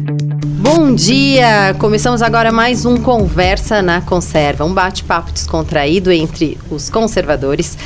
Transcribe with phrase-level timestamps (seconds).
[0.00, 1.74] Bom dia!
[1.78, 7.76] Começamos agora mais um Conversa na Conserva, um bate-papo descontraído entre os conservadores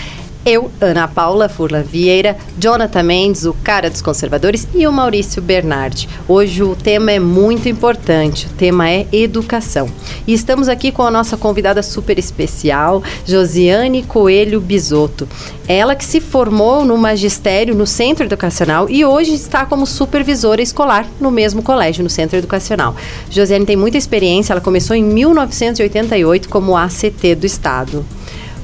[0.45, 6.09] eu, Ana Paula Furlan Vieira, Jonathan Mendes, o cara dos conservadores, e o Maurício Bernardi.
[6.27, 9.89] Hoje o tema é muito importante, o tema é educação.
[10.27, 15.29] E estamos aqui com a nossa convidada super especial, Josiane Coelho Bisotto.
[15.69, 21.07] Ela que se formou no magistério no Centro Educacional e hoje está como supervisora escolar
[21.21, 22.97] no mesmo colégio, no Centro Educacional.
[23.31, 28.05] Josiane tem muita experiência, ela começou em 1988 como ACT do Estado.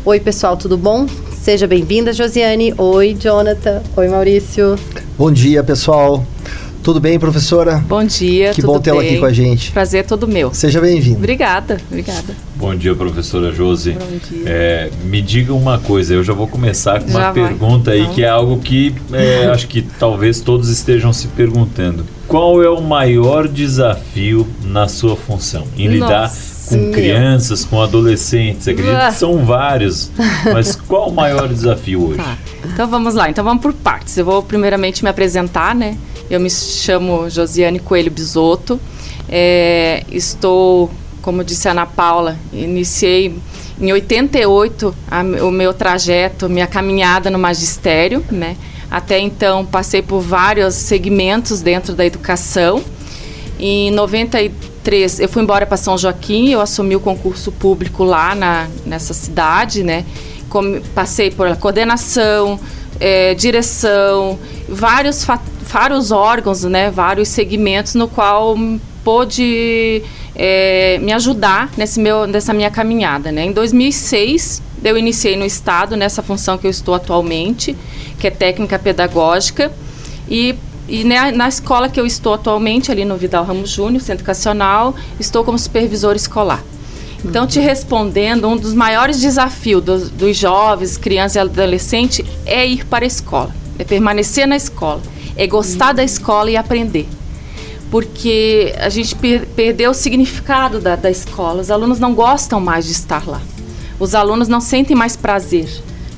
[0.05, 1.07] Oi, pessoal, tudo bom?
[1.49, 2.75] Seja bem-vinda, Josiane.
[2.77, 3.81] Oi, Jonathan.
[3.97, 4.79] Oi, Maurício.
[5.17, 6.23] Bom dia, pessoal.
[6.83, 7.85] Tudo bem, professora?
[7.87, 9.73] Bom dia, Que bom tê-la aqui com a gente.
[9.73, 10.55] Prazer é todo meu.
[10.55, 11.19] Seja bem-vinda.
[11.19, 12.35] Obrigada, obrigada.
[12.57, 13.93] Bom dia, professora Josi.
[13.93, 14.43] Bom dia.
[14.47, 17.49] É, me diga uma coisa, eu já vou começar com uma Já vai.
[17.49, 18.15] pergunta aí Então.
[18.15, 22.07] que é algo que é, acho que talvez todos estejam se perguntando.
[22.27, 25.65] Qual é o maior desafio na sua função?
[25.77, 28.67] Em lidar Nossa, com crianças, com adolescentes?
[28.67, 29.09] Acredito Ah.
[29.09, 30.11] que são vários,
[30.53, 32.17] mas qual o maior desafio hoje?
[32.19, 32.39] Tá.
[32.65, 34.17] Então vamos lá, então vamos por partes.
[34.17, 35.97] Eu vou primeiramente me apresentar, né?
[36.31, 38.79] Eu me chamo Josiane Coelho Bisotto.
[39.29, 40.91] É, estou,
[41.23, 43.35] como disse a Ana Paula, iniciei
[43.81, 48.57] em 88 a- o meu trajeto, minha caminhada no magistério, né?
[48.91, 52.83] Até então passei por vários segmentos dentro da educação.
[53.61, 58.69] Em 93, eu fui embora para São Joaquim, eu assumi o concurso público lá na,
[58.87, 60.05] nessa cidade, né?
[60.95, 62.59] Passei por coordenação,
[62.99, 66.91] eh, direção, vários, fa- vários órgãos, né?
[66.91, 68.57] Vários segmentos no qual
[69.05, 70.03] pôde
[70.35, 73.45] eh, me ajudar nesse meu, nessa minha caminhada, né?
[73.45, 77.77] Em 2006, eu iniciei no Estado, nessa função que eu estou atualmente,
[78.19, 79.73] que é técnica pedagógica,
[80.29, 80.55] e
[80.89, 84.95] e na, na escola que eu estou atualmente, ali no Vidal Ramos Júnior, Centro Educacional,
[85.21, 86.65] estou como supervisor escolar.
[87.23, 92.87] Então, te respondendo, um dos maiores desafios dos, dos jovens, crianças e adolescentes é ir
[92.87, 95.03] para a escola, é permanecer na escola,
[95.39, 97.09] é gostar da escola e aprender.
[97.91, 102.85] Porque a gente per- perdeu o significado da, da escola, os alunos não gostam mais
[102.85, 103.41] de estar lá.
[103.99, 105.69] Os alunos não sentem mais prazer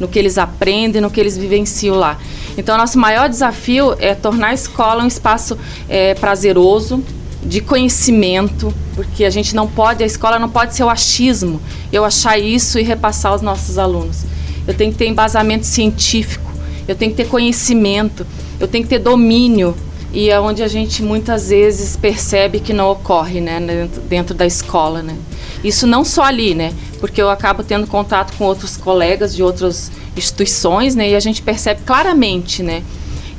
[0.00, 2.18] no que eles aprendem, no que eles vivenciam lá.
[2.56, 5.56] Então, nosso maior desafio é tornar a escola um espaço
[5.88, 7.04] eh, prazeroso,
[7.42, 11.60] de conhecimento, porque a gente não pode, a escola não pode ser o achismo,
[11.92, 14.24] eu achar isso e repassar aos nossos alunos.
[14.66, 16.50] Eu tenho que ter embasamento científico,
[16.86, 18.26] eu tenho que ter conhecimento,
[18.60, 19.74] eu tenho que ter domínio,
[20.12, 25.02] e é onde a gente muitas vezes percebe que não ocorre, né, dentro, da escola,
[25.02, 25.16] né.
[25.64, 29.90] Isso não só ali, né, porque eu acabo tendo contato com outros colegas de outras
[30.16, 32.82] instituições, né, e a gente percebe claramente, né,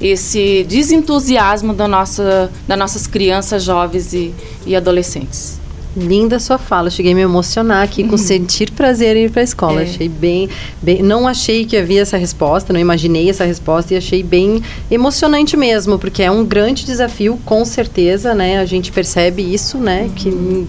[0.02, 4.34] esse desentusiasmo da nossa, das nossas crianças, jovens e,
[4.66, 5.61] e adolescentes.
[5.96, 9.44] Linda sua fala, cheguei a me emocionar aqui com sentir prazer em ir para a
[9.44, 9.82] escola.
[9.82, 9.84] É.
[9.84, 10.50] Achei bem,
[10.82, 15.58] bem, não achei que havia essa resposta, não imaginei essa resposta e achei bem emocionante
[15.58, 18.60] mesmo, porque é um grande desafio, com certeza, né?
[18.60, 20.04] A gente percebe isso, né?
[20.04, 20.10] Uhum.
[20.10, 20.68] Que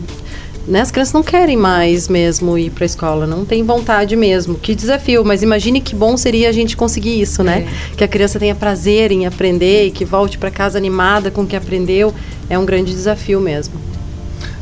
[0.66, 4.54] né, as crianças não querem mais mesmo ir para a escola, não tem vontade mesmo.
[4.54, 7.66] Que desafio, mas imagine que bom seria a gente conseguir isso, né?
[7.96, 11.46] Que a criança tenha prazer em aprender e que volte para casa animada com o
[11.46, 12.14] que aprendeu.
[12.48, 13.74] É um grande desafio mesmo.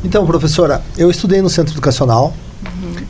[0.03, 2.33] Então, professora, eu estudei no Centro Educacional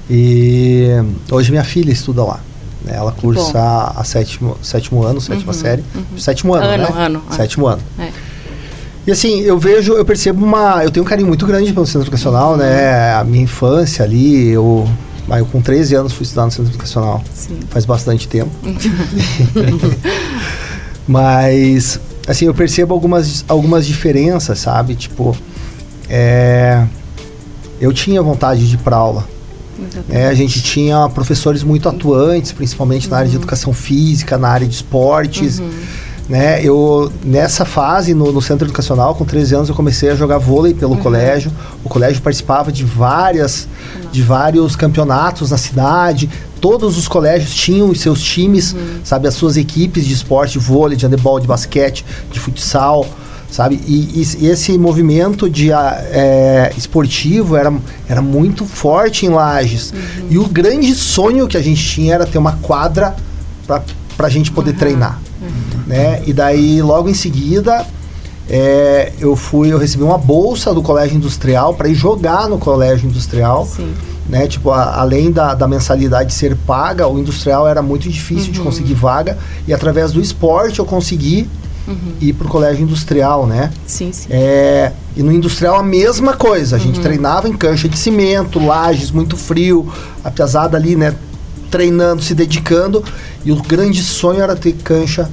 [0.10, 0.88] e
[1.32, 2.40] hoje minha filha estuda lá.
[2.84, 2.94] né?
[2.96, 4.00] Ela cursa bom.
[4.00, 5.84] a sétimo, sétimo ano, sétima série.
[6.18, 6.90] Sétimo ano, Ano, né?
[7.06, 7.36] ano, é.
[7.36, 7.82] Sétimo ano.
[7.98, 8.10] É.
[9.08, 10.84] E assim, eu vejo, eu percebo uma.
[10.84, 13.14] Eu tenho um carinho muito grande pelo Centro Educacional, né?
[13.16, 14.88] A minha infância ali, eu.
[15.30, 17.24] ah, Eu com 13 anos fui estudar no Centro Educacional.
[17.34, 17.60] Sim.
[17.70, 18.52] Faz bastante tempo.
[21.08, 24.94] Mas, assim, eu percebo algumas, algumas diferenças, sabe?
[24.96, 25.36] Tipo,
[26.14, 26.86] é,
[27.80, 29.26] eu tinha vontade de ir para aula.
[30.10, 30.28] né?
[30.28, 34.76] A gente tinha professores muito atuantes, principalmente na área de educação física, na área de
[34.76, 35.62] esportes.
[36.28, 36.62] Né?
[36.64, 40.74] Eu, nessa fase, no, no centro educacional, com 13 anos, eu comecei a jogar vôlei
[40.74, 41.50] pelo colégio.
[41.82, 43.66] O colégio participava de várias,
[44.12, 46.30] de vários campeonatos na cidade.
[46.60, 50.98] Todos os colégios tinham os seus times, sabe, as suas equipes de esporte, de vôlei,
[50.98, 53.08] de handebol, de basquete, de futsal,
[53.52, 53.80] sabe?
[53.86, 57.72] E, e- esse movimento de ah, é, esportivo era,
[58.10, 59.94] era muito forte em Lages.
[60.30, 63.16] E o grande sonho que a gente tinha era ter uma quadra
[63.68, 65.20] para a gente poder treinar,
[65.88, 66.22] né?
[66.26, 67.86] E daí logo em seguida
[68.50, 73.08] é, eu fui, eu recebi uma bolsa do colégio industrial para ir jogar no colégio
[73.08, 73.94] industrial Sim.
[74.28, 74.46] né?
[74.48, 78.94] Tipo, a- além da, da mensalidade ser paga, o industrial era muito difícil de conseguir
[78.94, 79.38] vaga
[79.68, 81.48] e através do esporte eu consegui
[81.88, 82.14] uhum.
[82.20, 83.72] ir para o colégio industrial, né?
[83.86, 84.28] Sim, sim.
[84.30, 86.76] É, e no industrial a mesma coisa.
[86.76, 87.04] A gente uhum.
[87.04, 89.92] treinava em cancha de cimento, lajes, muito frio,
[90.24, 91.16] a pesada ali, né?
[91.70, 93.04] Treinando, se dedicando.
[93.44, 95.30] E o grande sonho era ter cancha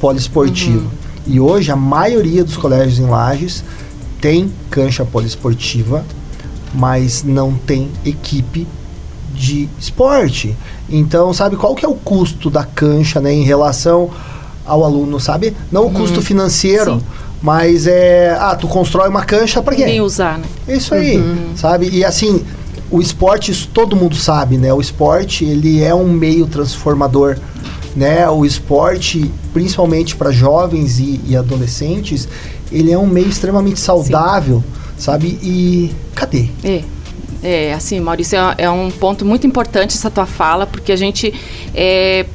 [0.00, 0.80] poliesportiva.
[0.80, 0.90] Uhum.
[1.26, 3.64] E hoje a maioria dos colégios em lajes
[4.20, 6.04] tem cancha poliesportiva,
[6.74, 8.66] mas não tem equipe
[9.34, 10.56] de esporte.
[10.88, 14.10] Então, sabe qual que é o custo da cancha, né, em relação
[14.66, 15.56] ao aluno, sabe?
[15.70, 16.24] Não o custo uhum.
[16.24, 17.02] financeiro, Sim.
[17.42, 19.84] mas é, ah, tu constrói uma cancha para quê?
[19.84, 20.44] Ninguém usar, né?
[20.68, 21.56] Isso aí, uhum.
[21.56, 21.88] sabe?
[21.90, 22.44] E assim,
[22.90, 24.72] o esporte, isso todo mundo sabe, né?
[24.72, 27.36] O esporte, ele é um meio transformador,
[27.94, 28.28] né?
[28.28, 32.28] O esporte, principalmente para jovens e, e, adolescentes,
[32.70, 34.94] ele é um meio extremamente saudável, Sim.
[34.98, 35.38] sabe?
[35.42, 36.48] E cadê?
[36.62, 36.82] É.
[37.42, 41.32] É, assim, Maurício, é, é, um ponto muito importante essa tua fala, porque a gente
[41.74, 42.26] é,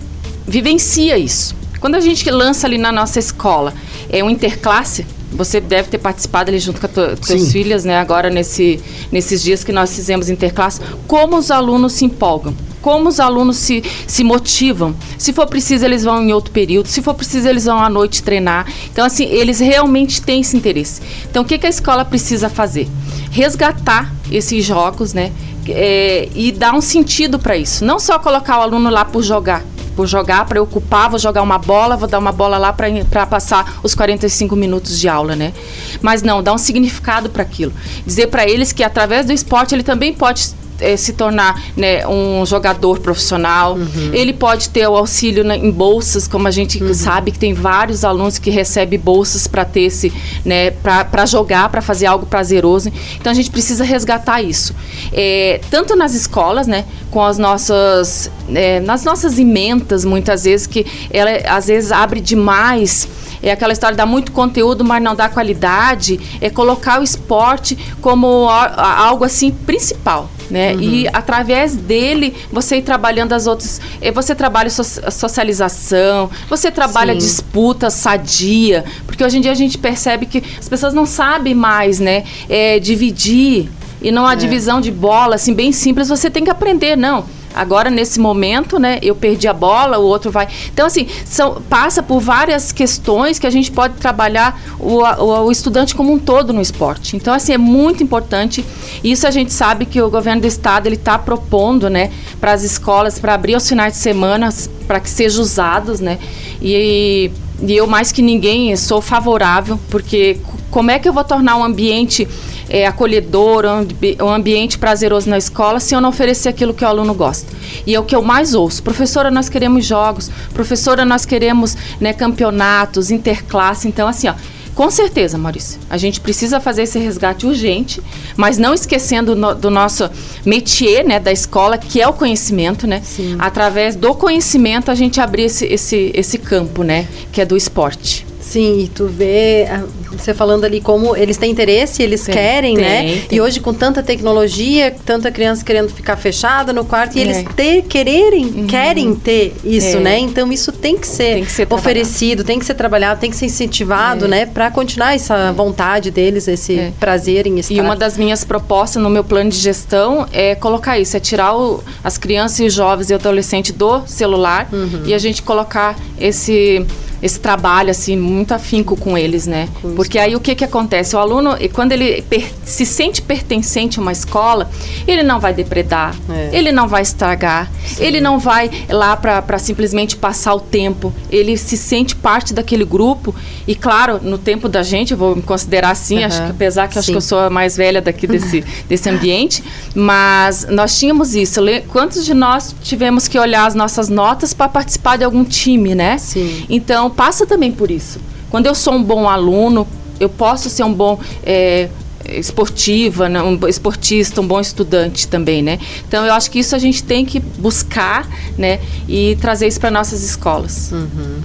[0.47, 1.55] vivencia isso.
[1.81, 3.73] Quando a gente lança ali na nossa escola
[4.07, 7.97] é um interclasse, você deve ter participado ali junto com as tuas filhas, né?
[7.97, 8.79] Agora nesse,
[9.11, 13.83] nesses dias que nós fizemos interclasse, como os alunos se empolgam como os alunos se,
[14.07, 14.95] se motivam.
[15.17, 16.87] Se for preciso, eles vão em outro período.
[16.87, 18.65] Se for preciso, eles vão à noite treinar.
[18.91, 21.01] Então, assim, eles realmente têm esse interesse.
[21.29, 22.87] Então, o que, que a escola precisa fazer?
[23.29, 25.31] Resgatar esses jogos, né?
[25.67, 27.85] É, e dar um sentido para isso.
[27.85, 29.63] Não só colocar o aluno lá por jogar,
[29.95, 33.79] por jogar, para ocupar, vou jogar uma bola, vou dar uma bola lá para passar
[33.83, 35.53] os 45 minutos de aula, né?
[36.01, 37.73] Mas não, dar um significado para aquilo.
[38.05, 42.45] Dizer para eles que através do esporte ele também pode é, se tornar né, um
[42.45, 43.75] jogador profissional.
[43.75, 44.09] Uhum.
[44.13, 46.93] Ele pode ter o auxílio na, em bolsas, como a gente uhum.
[46.93, 50.11] sabe que tem vários alunos que recebem bolsas para ter esse,
[50.43, 52.91] né, para jogar, para fazer algo prazeroso.
[53.15, 54.75] Então a gente precisa resgatar isso.
[55.13, 60.85] É, tanto nas escolas, né, com as nossas, é, nas nossas ementas, muitas vezes, que
[61.11, 63.07] ela às vezes abre demais
[63.41, 67.77] é aquela história de dar muito conteúdo, mas não dá qualidade, é colocar o esporte
[68.01, 70.73] como algo assim principal né?
[70.73, 70.81] Uhum.
[70.81, 77.13] E através dele você ir trabalhando as outras, eh, você trabalha so socialização, você trabalha
[77.13, 77.19] Sim.
[77.19, 81.99] disputa sadia, porque hoje em dia a gente percebe que as pessoas não sabem mais,
[81.99, 82.25] né?
[82.49, 83.69] É, dividir
[84.01, 84.35] e não a é.
[84.35, 86.09] divisão de bola, assim bem simples.
[86.09, 90.31] Você tem que aprender, não Agora, nesse momento, né, eu perdi a bola, o outro
[90.31, 90.47] vai.
[90.73, 95.51] Então, assim, são, passa por várias questões que a gente pode trabalhar o, o, o
[95.51, 97.15] estudante como um todo no esporte.
[97.15, 98.65] Então, assim, é muito importante.
[99.03, 102.63] Isso a gente sabe que o governo do estado ele está propondo, né, para as
[102.63, 104.49] escolas, para abrir os finais de semana,
[104.87, 106.19] para que sejam usados, né?
[106.61, 107.31] E,
[107.61, 110.37] e eu, mais que ninguém, sou favorável, porque
[110.69, 112.27] como é que eu vou tornar um ambiente
[112.71, 117.13] é, acolhedor, um, ambiente prazeroso na escola, se eu não oferecer aquilo que o aluno
[117.13, 117.51] gosta.
[117.85, 118.81] E é o que eu mais ouço.
[118.81, 120.31] Professora, nós queremos jogos.
[120.53, 123.89] Professora, nós queremos né, campeonatos, interclasse.
[123.89, 124.35] Então, assim, ó,
[124.73, 125.81] com certeza, Maurício.
[125.89, 128.01] A gente precisa fazer esse resgate urgente,
[128.37, 130.09] mas não esquecendo no, do nosso
[130.45, 133.01] métier, né, da escola, que é o conhecimento, né?
[133.03, 133.35] Sim.
[133.37, 138.30] Através do conhecimento a gente abrir esse, esse, esse campo, né, que é do esporte.
[138.51, 142.75] Sim, e tu vê ah, você falando ali como eles têm interesse, eles tem, querem,
[142.75, 143.01] tem, né?
[143.29, 143.37] Tem.
[143.37, 147.23] E hoje com tanta tecnologia, tanta criança querendo ficar fechada no quarto, e é.
[147.23, 148.67] eles ter, quererem, uhum.
[148.67, 149.99] querem ter isso, é.
[150.01, 150.19] né?
[150.19, 153.45] Então isso tem que ser, que ser oferecido, tem que ser trabalhado, tem que ser
[153.45, 154.27] incentivado, é.
[154.27, 154.45] né?
[154.45, 155.51] Para continuar essa é.
[155.53, 156.91] vontade deles, esse é.
[156.99, 157.73] prazer em estar.
[157.73, 161.55] E uma das minhas propostas no meu plano de gestão é colocar isso, é tirar
[161.55, 165.03] o, as crianças e jovens e adolescentes do celular uhum.
[165.05, 166.85] e a gente colocar esse
[167.21, 169.69] esse trabalho assim muito afinco com eles, né?
[169.95, 171.15] Porque aí o que que acontece?
[171.15, 172.23] O aluno, quando ele
[172.63, 174.69] se sente pertencente a uma escola,
[175.07, 176.49] ele não vai depredar, é.
[176.51, 178.03] ele não vai estragar, Sim.
[178.03, 181.13] ele não vai lá para simplesmente passar o tempo.
[181.29, 183.35] Ele se sente parte daquele grupo
[183.67, 186.25] e claro, no tempo da gente, eu vou me considerar assim, uhum.
[186.25, 189.63] acho que apesar que acho que eu sou a mais velha daqui desse desse ambiente,
[189.93, 191.61] mas nós tínhamos isso.
[191.87, 196.17] Quantos de nós tivemos que olhar as nossas notas para participar de algum time, né?
[196.17, 196.65] Sim.
[196.69, 198.19] Então passa também por isso.
[198.49, 199.87] Quando eu sou um bom aluno,
[200.19, 201.89] eu posso ser um bom é,
[202.29, 205.79] esportiva, né, um esportista, um bom estudante também, né?
[206.07, 208.27] Então eu acho que isso a gente tem que buscar,
[208.57, 208.79] né?
[209.07, 210.91] E trazer isso para nossas escolas.
[210.91, 211.39] Uhum.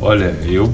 [0.00, 0.72] Olha, eu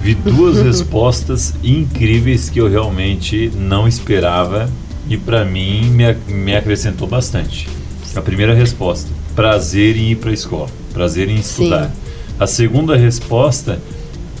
[0.00, 4.70] vi duas respostas incríveis que eu realmente não esperava
[5.08, 7.68] e para mim me, me acrescentou bastante.
[8.14, 11.86] A primeira resposta: prazer em ir para a escola, prazer em estudar.
[11.86, 12.05] Sim.
[12.38, 13.78] A segunda resposta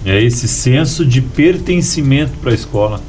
[0.04, 3.00] é esse senso de pertencimento para a escola.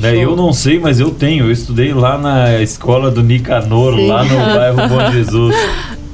[0.00, 0.16] Né?
[0.16, 1.46] Eu não sei, mas eu tenho.
[1.46, 4.06] Eu estudei lá na escola do Nicanor, Sim.
[4.06, 5.54] lá no bairro Bom Jesus.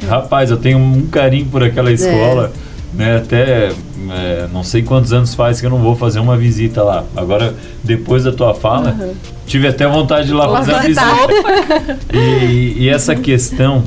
[0.07, 2.53] Rapaz, eu tenho um carinho por aquela escola.
[2.95, 2.97] É.
[2.97, 3.17] Né?
[3.19, 3.73] Até
[4.11, 7.05] é, não sei quantos anos faz que eu não vou fazer uma visita lá.
[7.17, 9.15] Agora, depois da tua fala, uhum.
[9.47, 11.99] tive até vontade de ir lá fazer a visita.
[12.13, 13.83] e, e, essa questão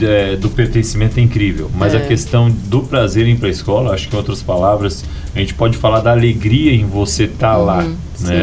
[0.00, 1.98] é, do pertencimento é incrível, mas é.
[1.98, 5.38] a questão do prazer em ir para a escola, acho que em outras palavras, a
[5.38, 7.96] gente pode falar da alegria em você estar tá uhum, lá, né?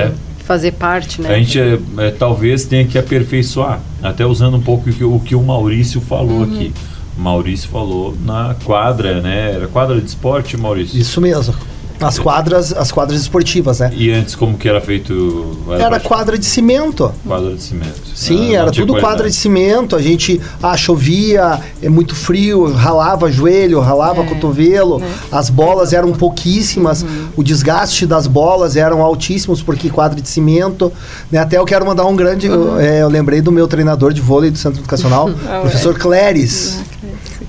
[0.07, 1.29] Sim fazer parte, né?
[1.29, 5.19] A gente é, é, talvez tenha que aperfeiçoar, até usando um pouco o que o,
[5.19, 6.43] que o Maurício falou uhum.
[6.43, 6.73] aqui.
[7.19, 9.51] Maurício falou na quadra, né?
[9.53, 10.97] Era quadra de esporte, Maurício?
[10.97, 11.53] Isso mesmo.
[12.01, 13.91] As quadras, as quadras esportivas, né?
[13.93, 15.57] E antes como que era feito?
[15.69, 17.11] Era, era quadra de cimento.
[17.27, 17.99] Quadra de cimento.
[18.15, 19.01] Sim, ah, era tudo qualidade.
[19.01, 19.97] quadra de cimento.
[19.97, 24.99] A gente ah, chovia, é muito frio, ralava joelho, ralava é, cotovelo.
[24.99, 25.13] Né?
[25.29, 27.03] As bolas eram pouquíssimas.
[27.03, 27.27] Uhum.
[27.35, 30.93] O desgaste das bolas eram altíssimos porque quadra de cimento.
[31.29, 31.37] Né?
[31.37, 32.49] Até eu quero mandar um grande.
[32.49, 32.77] Uhum.
[32.77, 36.77] Eu, é, eu lembrei do meu treinador de vôlei do Centro Educacional, ah, professor Cléris.
[36.77, 36.88] Uhum.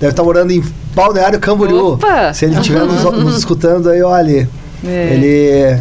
[0.01, 0.63] Deve estar morando em
[0.95, 1.93] Balneário Camboriú.
[1.93, 2.33] Opa!
[2.33, 4.49] Se ele estiver nos, nos, escutando aí, olha.
[4.83, 5.13] É.
[5.13, 5.79] Ele.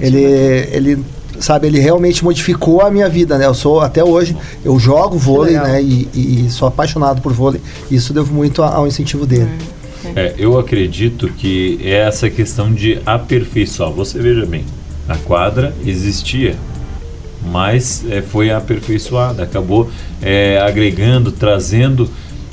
[0.00, 0.24] Ele.
[0.72, 1.04] Ele
[1.38, 3.44] sabe, ele realmente modificou a minha vida, né?
[3.46, 5.80] Eu sou, até hoje, eu jogo vôlei, né?
[5.80, 7.60] E, e, sou apaixonado por vôlei.
[7.90, 9.50] Isso devo muito ao incentivo dele.
[10.16, 13.92] É, eu acredito que é essa questão de aperfeiçoar.
[13.92, 14.64] Você veja bem,
[15.08, 16.56] a quadra existia,
[17.52, 19.88] mas é, foi aperfeiçoada, acabou
[20.20, 22.10] é, agregando, trazendo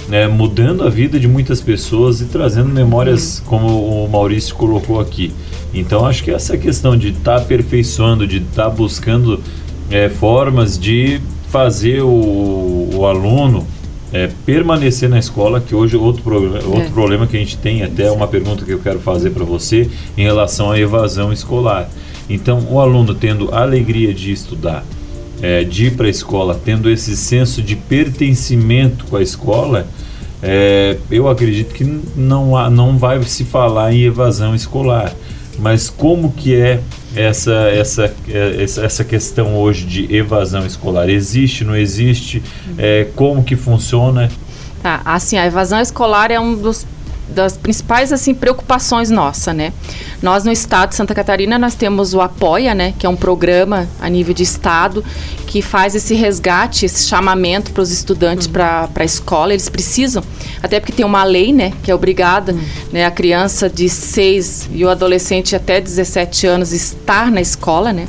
[0.08, 5.32] né, mudando a vida de muitas pessoas e trazendo memórias, como o Maurício colocou aqui.
[5.74, 9.42] Então, acho que essa questão de estar tá aperfeiçoando, de estar tá buscando
[9.90, 11.20] é, formas de
[11.50, 13.66] fazer o, o aluno
[14.14, 16.90] é, permanecer na escola, que hoje outro, pro, outro é.
[16.90, 20.24] problema que a gente tem, até uma pergunta que eu quero fazer para você, em
[20.24, 21.90] relação à evasão escolar.
[22.30, 24.86] Então, o aluno tendo alegria de estudar,
[25.46, 29.88] é, de ir para a escola tendo esse senso de pertencimento com a escola,
[30.42, 31.84] é, eu acredito que
[32.16, 35.14] não, há, não vai se falar em evasão escolar.
[35.60, 36.82] Mas como que é
[37.16, 41.10] essa, essa, é, essa questão hoje de evasão escolar?
[41.10, 42.42] Existe, não existe?
[42.76, 44.32] É, como que funciona?
[44.82, 46.88] Tá, assim, a evasão escolar é um dos
[47.28, 49.74] das principais assim preocupações nossa, né?
[50.22, 53.88] Nós no estado de Santa Catarina nós temos o Apoia, né, que é um programa
[54.00, 55.04] a nível de estado
[55.48, 58.54] que faz esse resgate, esse chamamento para os estudantes uhum.
[58.54, 59.54] para a escola.
[59.54, 60.24] Eles precisam,
[60.62, 62.62] até porque tem uma lei, né, que é obrigada, uhum.
[62.92, 68.08] né, a criança de 6 e o adolescente até 17 anos estar na escola, né?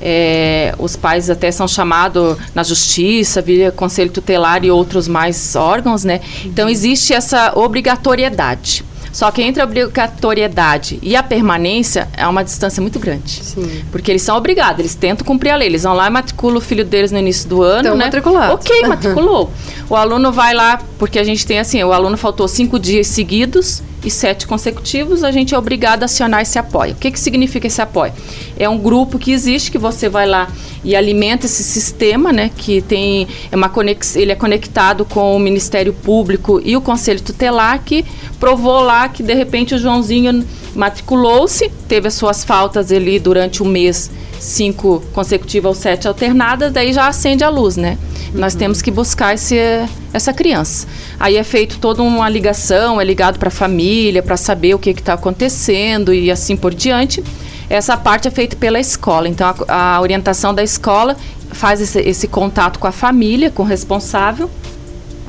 [0.00, 6.04] É, os pais até são chamados na justiça, via conselho tutelar e outros mais órgãos,
[6.04, 6.20] né?
[6.44, 8.84] Então existe essa obrigatoriedade.
[9.12, 13.42] Só que entre a obrigatoriedade e a permanência é uma distância muito grande.
[13.42, 13.82] Sim.
[13.90, 15.68] Porque eles são obrigados, eles tentam cumprir a lei.
[15.68, 18.04] Eles vão lá e matriculam o filho deles no início do ano, então, né?
[18.04, 18.54] matriculado.
[18.54, 19.50] Ok, matriculou.
[19.88, 23.82] o aluno vai lá, porque a gente tem assim, o aluno faltou cinco dias seguidos,
[24.04, 26.92] e sete consecutivos, a gente é obrigado a acionar esse apoio.
[26.92, 28.12] O que, que significa esse apoio?
[28.58, 30.48] É um grupo que existe, que você vai lá
[30.84, 32.50] e alimenta esse sistema, né?
[32.56, 37.20] Que tem é uma conex, ele é conectado com o Ministério Público e o Conselho
[37.20, 38.04] Tutelar, que
[38.38, 40.44] provou lá que de repente o Joãozinho
[40.74, 46.92] matriculou-se, teve as suas faltas ali durante o mês cinco consecutivas ou sete alternadas, daí
[46.92, 47.98] já acende a luz, né?
[48.32, 48.40] Uhum.
[48.40, 49.56] Nós temos que buscar esse,
[50.12, 50.86] essa criança.
[51.18, 54.90] Aí é feito toda uma ligação, é ligado para a família, para saber o que
[54.90, 57.22] está acontecendo e assim por diante.
[57.68, 59.28] Essa parte é feita pela escola.
[59.28, 61.16] Então, a, a orientação da escola
[61.50, 64.50] faz esse, esse contato com a família, com o responsável,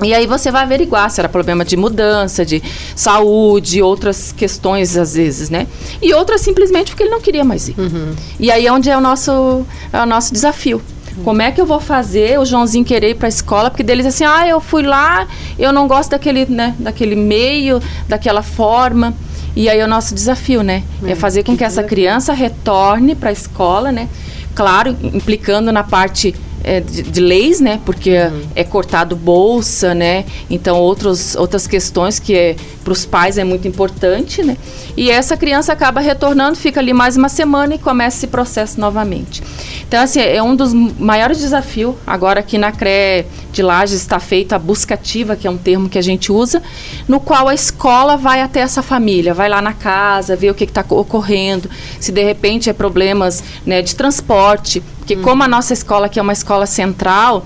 [0.04, 2.62] e aí você vai averiguar se era problema de mudança, de
[2.96, 5.68] saúde, outras questões às vezes, né?
[6.02, 7.76] E outras simplesmente porque ele não queria mais ir.
[7.78, 8.14] Uhum.
[8.40, 10.82] E aí é onde é o nosso, é o nosso desafio.
[11.18, 11.24] Uhum.
[11.24, 13.70] Como é que eu vou fazer o Joãozinho querer ir para a escola?
[13.70, 15.28] Porque deles assim, ah, eu fui lá,
[15.58, 19.14] eu não gosto daquele, né, daquele meio, daquela forma.
[19.56, 20.84] E aí é o nosso desafio, né?
[21.04, 24.08] É, é fazer com que, que essa criança retorne para a escola, né?
[24.56, 27.80] Claro, implicando na parte é, de, de, leis, né?
[27.86, 28.42] Porque uhum.
[28.56, 30.26] é cortado bolsa, né?
[30.50, 34.58] Então outros, outras questões que é, para os pais é muito importante, né?
[34.96, 39.42] E essa criança acaba retornando, fica ali mais uma semana e começa esse processo novamente.
[39.88, 44.56] Então assim é um dos maiores desafios agora aqui na CRE de Lages está feita
[44.56, 46.62] a busca ativa, que é um termo que a gente usa,
[47.08, 50.64] no qual a escola vai até essa família, vai lá na casa, ver o que
[50.64, 55.24] está ocorrendo, se de repente é problemas né, de transporte, porque hum.
[55.24, 57.44] como a nossa escola aqui é uma escola central,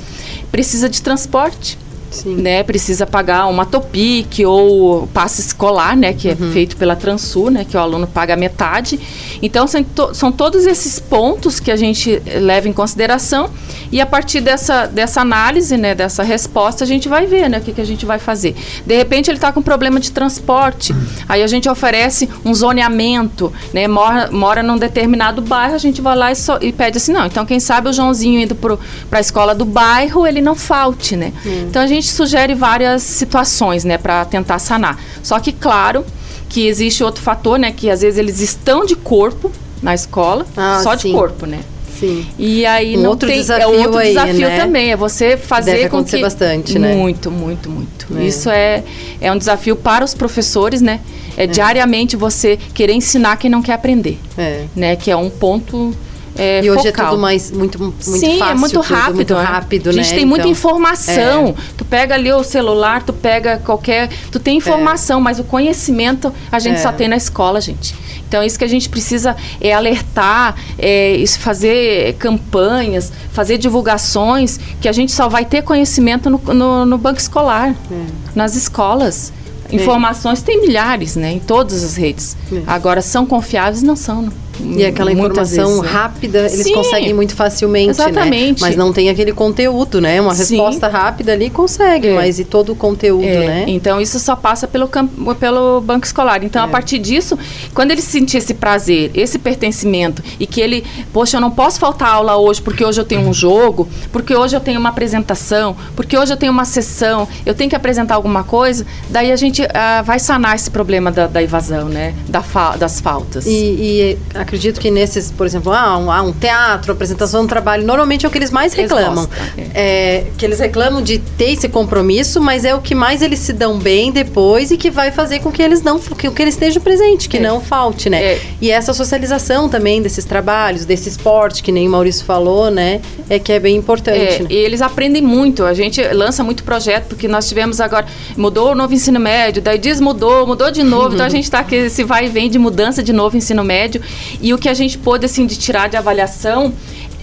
[0.51, 1.81] precisa de transporte.
[2.11, 2.35] Sim.
[2.35, 6.47] né, precisa pagar uma Topic ou passe escolar, né, que é uhum.
[6.47, 8.99] é feito pela Transul, né, que o aluno paga metade.
[9.41, 13.49] Então são, to são todos esses pontos que a gente leva em consideração
[13.93, 17.61] E a partir dessa, dessa análise, né, dessa resposta, a gente vai ver né, o
[17.61, 18.55] que, que a gente vai fazer.
[18.83, 20.95] De repente ele está com problema de transporte,
[21.29, 26.15] aí a gente oferece um zoneamento, né, mora, mora num determinado bairro, a gente vai
[26.15, 28.79] lá e, so, e pede assim, não, então quem sabe o Joãozinho indo para
[29.11, 31.31] a escola do bairro, ele não falte, né?
[31.45, 31.67] Hum.
[31.69, 34.99] Então a gente sugere várias situações, né, para tentar sanar.
[35.21, 36.03] Só que, claro,
[36.49, 39.51] que existe outro fator, né, que às vezes eles estão de corpo
[39.83, 41.09] na escola, ah, só sim.
[41.09, 41.59] de corpo, né?
[41.99, 42.25] Sim.
[42.37, 44.57] E aí um não outro tem desafio é outro aí, desafio né?
[44.59, 46.95] também, é você fazer Deve com acontecer que bastante, né?
[46.95, 48.07] muito, muito, muito.
[48.17, 48.23] É.
[48.23, 48.83] Isso é
[49.21, 50.99] é um desafio para os professores, né?
[51.37, 54.65] É, é, diariamente você querer ensinar quem não quer aprender, é.
[54.75, 54.95] né?
[54.95, 55.95] Que é um ponto
[56.37, 57.05] é, e hoje focal.
[57.05, 59.15] é tudo mais muito, muito Sim, fácil, é muito rápido.
[59.15, 59.43] muito né?
[59.43, 60.15] rápido, A gente né?
[60.15, 61.47] tem muita Então, informação.
[61.49, 61.53] é.
[61.77, 64.09] Tu pega ali o celular, tu pega qualquer.
[64.31, 66.79] Tu tem informação, mas o conhecimento a gente É.
[66.79, 67.95] só tem na escola, gente.
[68.27, 74.91] Então, isso que a gente precisa é alertar, é fazer campanhas, fazer divulgações, que a
[74.91, 78.05] gente só vai ter conhecimento no, no, no banco escolar, É.
[78.33, 79.31] nas escolas.
[79.71, 81.31] Informações tem milhares, né?
[81.31, 82.35] Em todas as redes.
[82.51, 82.61] É.
[82.67, 83.81] Agora, são confiáveis?
[83.81, 84.23] Não são.
[84.23, 84.31] né?
[84.61, 85.87] E aquela informação vezes, né?
[85.89, 86.73] rápida, eles Sim.
[86.73, 88.61] conseguem muito facilmente, Exatamente.
[88.61, 88.67] né?
[88.67, 90.19] Mas não tem aquele conteúdo, né?
[90.21, 90.55] Uma Sim.
[90.57, 92.13] resposta rápida ali consegue, É.
[92.15, 93.65] mas e todo o conteúdo, É, né?
[93.67, 96.43] Então isso só passa pelo, camp- pelo banco escolar.
[96.43, 96.65] Então, É.
[96.65, 97.37] a partir disso,
[97.73, 102.09] quando ele sentir esse prazer, esse pertencimento, e que ele, poxa, eu não posso faltar
[102.09, 106.17] aula hoje porque hoje eu tenho um jogo, porque hoje eu tenho uma apresentação, porque
[106.17, 110.01] hoje eu tenho uma sessão, eu tenho que apresentar alguma coisa, daí a gente ah,
[110.03, 112.13] vai sanar esse problema da, da evasão, né?
[112.27, 113.45] Da fa- das faltas.
[113.45, 117.85] E, e acredito que nesses, por exemplo, ah, um, ah, um teatro, apresentação, um trabalho,
[117.85, 119.27] normalmente é o que eles mais reclamam.
[119.73, 123.53] É, que eles reclamam de ter esse compromisso, mas é o que mais eles se
[123.53, 126.81] dão bem depois e que vai fazer com que eles não que, que eles estejam
[126.81, 127.39] presente, que É.
[127.39, 128.21] não falte, né?
[128.21, 128.41] É.
[128.61, 133.01] E essa socialização também desses trabalhos, desse esporte, que nem o Maurício falou, né?
[133.29, 134.17] É que é bem importante.
[134.17, 134.47] É, né?
[134.49, 135.63] e eles aprendem muito.
[135.63, 138.05] A gente lança muito projeto, porque nós tivemos agora.
[138.37, 141.13] Mudou o novo ensino médio, daí desmudou, mudou de novo.
[141.13, 144.01] então a gente está com esse vai e vem de mudança de novo ensino médio.
[144.41, 146.73] E o que a gente pôde assim, de tirar de avaliação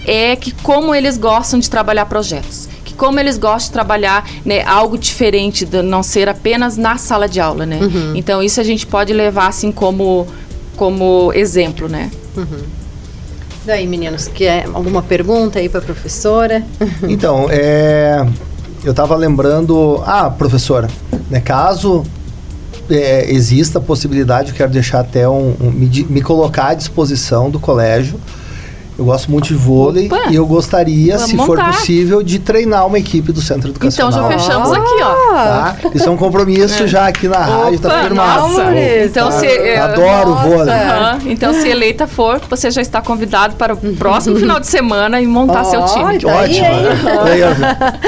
[0.05, 2.67] é que como eles gostam de trabalhar projetos.
[2.83, 7.27] Que como eles gostam de trabalhar né, algo diferente, de não ser apenas na sala
[7.29, 7.79] de aula, né?
[8.15, 10.27] Então isso a gente pode levar assim como,
[10.75, 12.09] como exemplo, né?
[13.63, 16.63] Daí, meninos, quer alguma pergunta aí para a professora?
[17.07, 18.25] Então, é,
[18.83, 20.89] eu estava lembrando, ah, professora,
[21.29, 22.03] né, caso
[22.89, 27.49] é, exista a possibilidade, eu quero deixar até um, um- me, me colocar à disposição
[27.49, 28.19] do colégio.
[29.01, 30.29] Eu gosto muito de vôlei Opa!
[30.29, 31.71] e eu gostaria, Vamos se for montar.
[31.73, 34.29] possível, de treinar uma equipe do centro Então educacional.
[34.31, 35.33] já fechamos aqui, ó.
[35.33, 35.75] Tá?
[35.95, 38.41] Isso é um compromisso já aqui na rádio, tá Opa, firmado.
[38.41, 38.63] nossa.
[38.65, 39.05] Maurício.
[39.05, 39.39] Então, Tá?
[39.39, 40.47] se, é, Adoro nossa.
[40.49, 40.73] vôlei.
[40.75, 41.19] Aham.
[41.25, 45.25] Então, se eleita for, você já está convidado para o próximo final de semana e
[45.25, 46.19] montar seu time.
[46.19, 46.67] Tá aí, ótimo.
[47.23, 47.49] Aí, ó,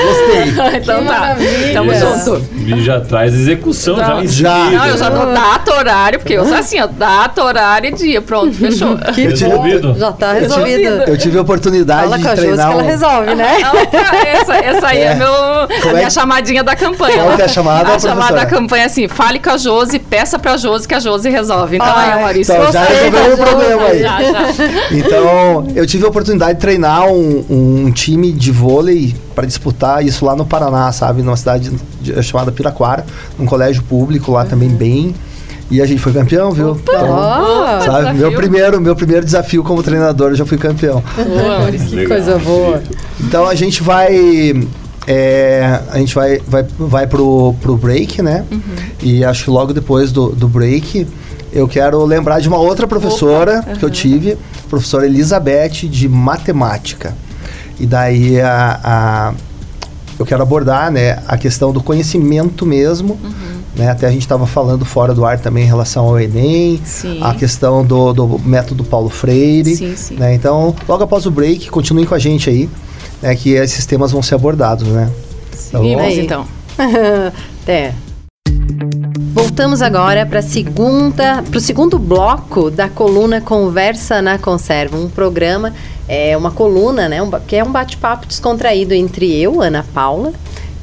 [0.04, 0.78] Gostei.
[0.80, 1.20] então Que tá.
[1.20, 1.74] maravilha.
[1.74, 2.44] Tamo junto.
[2.68, 4.70] E já traz execução Não, já já.
[4.70, 8.22] Não, eu já dou data, horário, porque eu sou assim, ó, data, horário e dia.
[8.22, 8.96] Pronto, fechou.
[9.16, 9.96] Que Resolvido.
[9.98, 10.50] Já tá Eu
[10.86, 12.86] eu tive a oportunidade Fala com a de Josi que treinar ela um...
[12.86, 13.58] resolve, né?
[13.64, 15.16] Ah, Essa, essa aí é, É.
[15.16, 17.24] meu, a Como é minha que- chamadinha da campanha.
[17.24, 18.40] Qual que é a chamada, A chamada professora?
[18.42, 21.76] da campanha é assim, fale com a Josi, peça pra Josi que a Josi resolve.
[21.78, 22.54] Então, Ai, aí, Maurício.
[22.56, 24.02] então já resolveu o problema aí.
[24.02, 24.44] Já, já.
[24.92, 27.46] Então, eu tive a oportunidade de treinar um,
[27.86, 31.22] um time de vôlei para disputar isso lá no Paraná, sabe?
[31.22, 33.06] Numa cidade de- chamada Piraquara,
[33.38, 35.16] num colégio público lá também bem.
[35.72, 36.78] E a gente foi campeão, viu?
[36.82, 38.18] Então, sabe?
[38.18, 41.04] Meu primeiro, meu primeiro desafio como treinador, eu já fui campeão.
[41.16, 42.08] Boa, que Legal.
[42.18, 42.84] coisa boa.
[43.20, 44.68] Então a gente vai.
[45.08, 48.46] é, a gente vai, vai, vai pro, pro break, né?
[49.02, 51.08] E acho que logo depois do, do break
[51.52, 54.38] eu quero lembrar de uma outra professora que eu tive,
[54.70, 57.16] professora Elizabeth de matemática.
[57.80, 59.34] E daí a, a-
[60.20, 63.20] eu quero abordar né, a questão do conhecimento mesmo.
[63.76, 63.90] Né?
[63.90, 67.20] Até a gente estava falando fora do ar também em relação ao Enem, Sim.
[67.22, 69.76] a questão do, do método Paulo Freire.
[69.76, 70.16] Sim, sim.
[70.16, 70.36] né?
[70.36, 72.70] Então, logo após o break, continuem com a gente aí,
[73.22, 75.10] né, que esses temas vão ser abordados, né?
[75.72, 75.80] Tá?
[75.80, 76.20] Seguimos, Aí.
[76.20, 76.46] então.
[77.64, 77.94] Até.
[79.34, 85.74] Voltamos agora para segunda, para o segundo bloco da coluna Conversa na Conserva, um programa,
[86.08, 90.34] é uma coluna, né, um que é um bate-papo descontraído entre eu, Ana Paula,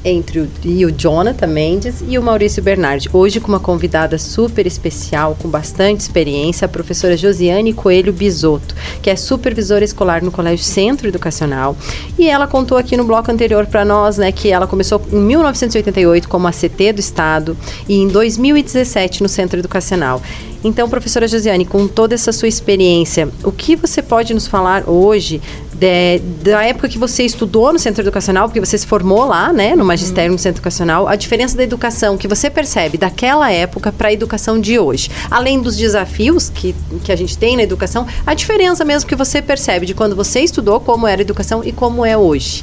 [0.05, 3.09] entre o, e o Jonathan Mendes e o Maurício Bernardi.
[3.13, 9.11] Hoje com uma convidada super especial, com bastante experiência, a professora Josiane Coelho Bisotto, que
[9.11, 11.77] é supervisora escolar no Colégio Centro Educacional.
[12.19, 16.29] E ela contou aqui no bloco anterior para nós, né, que ela começou em 1988
[16.29, 17.57] como ACT do Estado
[17.89, 20.23] e em 2017 no Centro Educacional.
[20.63, 25.41] Então, professora Josiane, com toda essa sua experiência, o que você pode nos falar hoje
[25.81, 29.75] de, da época que você estudou no centro educacional, porque você se formou lá, né,
[29.75, 34.09] no magistério no centro educacional, a diferença da educação que você percebe daquela época para
[34.09, 35.11] a educação de hoje.
[35.31, 39.41] Além dos desafios que, que a gente tem na educação, a diferença mesmo que você
[39.41, 42.63] percebe de quando você estudou, como era a educação e como é hoje.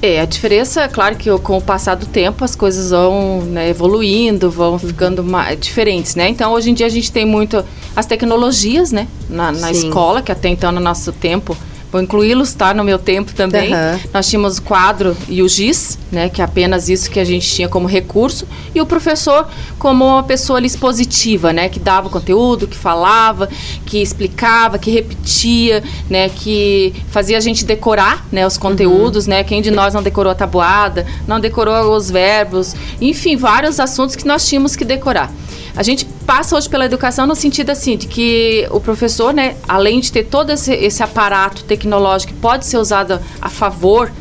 [0.00, 3.68] É, a diferença, é claro que com o passar do tempo as coisas vão né,
[3.68, 4.78] evoluindo, vão uhum.
[4.78, 6.28] ficando mais, diferentes, né?
[6.28, 7.62] Então hoje em dia a gente tem muito
[7.94, 11.54] as tecnologias, né, na, na escola, que até então no nosso tempo
[11.92, 12.72] Vou incluí-los, tá?
[12.72, 13.74] No meu tempo também.
[13.74, 14.00] Uhum.
[14.14, 16.28] Nós tínhamos o quadro e o GIS, né?
[16.28, 18.46] Que é apenas isso que a gente tinha como recurso.
[18.72, 19.48] E o professor
[19.78, 21.68] como uma pessoa ali expositiva, né?
[21.68, 23.48] Que dava o conteúdo, que falava,
[23.84, 26.28] que explicava, que repetia, né?
[26.28, 28.46] Que fazia a gente decorar, né?
[28.46, 29.30] Os conteúdos, uhum.
[29.30, 29.44] né?
[29.44, 32.74] Quem de nós não decorou a tabuada, não decorou os verbos.
[33.00, 35.32] Enfim, vários assuntos que nós tínhamos que decorar.
[35.74, 39.98] A gente passa hoje pela educação no sentido assim de que o professor, né, além
[39.98, 44.12] de ter todo esse, esse aparato tecnológico que pode ser usado a favor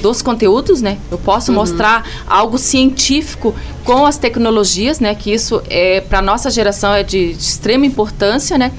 [0.00, 0.96] dos conteúdos, né?
[1.10, 1.58] Eu posso uhum.
[1.58, 5.14] mostrar algo científico com as tecnologias, né?
[5.14, 8.72] Que isso é para nossa geração é de, de extrema importância, né?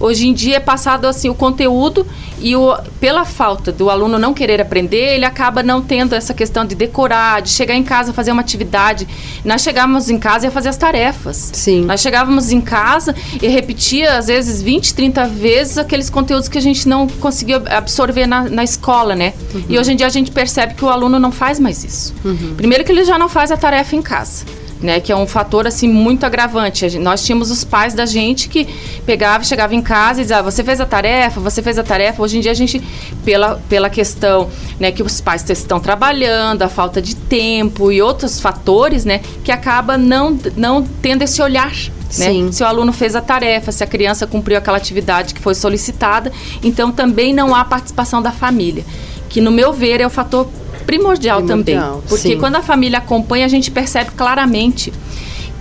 [0.00, 2.06] Hoje em dia é passado assim o conteúdo
[2.40, 6.64] e o, pela falta do aluno não querer aprender, ele acaba não tendo essa questão
[6.64, 9.06] de decorar, de chegar em casa fazer uma atividade.
[9.44, 11.50] Nós chegávamos em casa e ia fazer as tarefas.
[11.52, 11.84] Sim.
[11.84, 16.62] Nós chegávamos em casa e repetia às vezes 20, 30 vezes aqueles conteúdos que a
[16.62, 19.34] gente não conseguia absorver na, na escola, né?
[19.54, 19.64] Uhum.
[19.68, 22.14] E hoje em dia a gente percebe que o aluno não faz mais isso.
[22.24, 22.54] Uhum.
[22.56, 24.46] Primeiro que ele já não faz a tarefa em casa
[24.82, 25.00] né?
[25.00, 26.88] Que é um fator assim muito agravante.
[26.88, 28.66] Gente, nós tínhamos os pais da gente que
[29.04, 31.40] pegava, chegava em casa e dizia: ah, "Você fez a tarefa?
[31.40, 32.22] Você fez a tarefa?".
[32.22, 32.82] Hoje em dia a gente
[33.24, 38.40] pela pela questão, né, que os pais estão trabalhando, a falta de tempo e outros
[38.40, 41.72] fatores, né, que acaba não não tendo esse olhar
[42.18, 42.52] né?
[42.52, 46.32] Se o aluno fez a tarefa, se a criança cumpriu aquela atividade que foi solicitada,
[46.62, 48.84] então também não há participação da família,
[49.28, 50.48] que no meu ver é o fator
[50.90, 52.02] primordial, primordial também.
[52.08, 52.38] Porque sim.
[52.38, 54.92] quando a família acompanha, a gente percebe claramente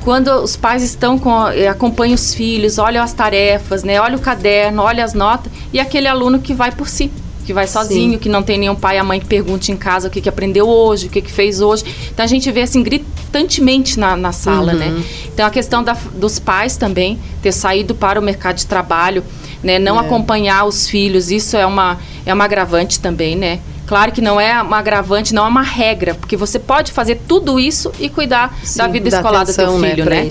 [0.04, 4.20] quando os pais estão com eh, acompanham os filhos, olham as tarefas, né, olha o
[4.20, 7.12] caderno, olha as notas e aquele aluno que vai por si,
[7.46, 8.18] que vai sozinho, Sim.
[8.18, 10.30] que não tem nenhum pai e a mãe que pergunte em casa o que, que
[10.30, 11.84] aprendeu hoje, o que, que fez hoje.
[12.12, 14.80] Então a gente vê assim gritantemente na, na sala, uhum.
[14.80, 15.04] né?
[15.34, 19.24] Então a questão da, dos pais também ter saído para o mercado de trabalho,
[19.62, 20.00] né, não é.
[20.00, 23.60] acompanhar os filhos, isso é uma é uma agravante também, né?
[23.90, 27.60] Claro que não é uma agravante, não é uma regra, porque você pode fazer tudo
[27.60, 30.24] isso e cuidar Sim, da vida escolar atenção, do teu né, filho, né?
[30.26, 30.30] né?